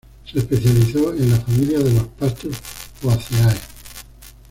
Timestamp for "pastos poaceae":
2.07-3.55